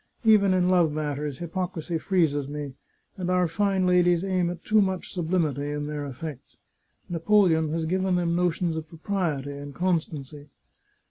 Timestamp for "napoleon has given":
7.07-8.15